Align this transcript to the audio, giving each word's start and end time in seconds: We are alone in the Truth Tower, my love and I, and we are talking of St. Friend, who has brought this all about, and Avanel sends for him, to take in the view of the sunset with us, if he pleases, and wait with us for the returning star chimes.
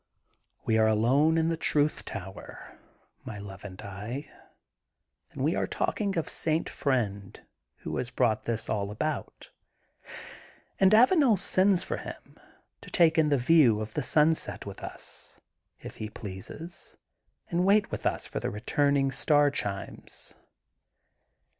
We 0.65 0.79
are 0.79 0.87
alone 0.87 1.37
in 1.37 1.49
the 1.49 1.55
Truth 1.57 2.05
Tower, 2.05 2.75
my 3.23 3.37
love 3.37 3.63
and 3.63 3.79
I, 3.83 4.31
and 5.29 5.43
we 5.43 5.55
are 5.55 5.67
talking 5.67 6.17
of 6.17 6.27
St. 6.27 6.67
Friend, 6.67 7.39
who 7.81 7.97
has 7.97 8.09
brought 8.09 8.45
this 8.45 8.67
all 8.67 8.89
about, 8.89 9.51
and 10.79 10.91
Avanel 10.91 11.37
sends 11.37 11.83
for 11.83 11.97
him, 11.97 12.39
to 12.81 12.89
take 12.89 13.19
in 13.19 13.29
the 13.29 13.37
view 13.37 13.79
of 13.79 13.93
the 13.93 14.01
sunset 14.01 14.65
with 14.65 14.81
us, 14.81 15.39
if 15.79 15.97
he 15.97 16.09
pleases, 16.09 16.97
and 17.51 17.63
wait 17.63 17.91
with 17.91 18.07
us 18.07 18.25
for 18.25 18.39
the 18.39 18.49
returning 18.49 19.11
star 19.11 19.51
chimes. 19.51 20.33